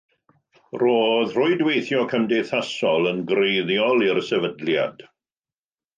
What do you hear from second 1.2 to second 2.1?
rhwydweithio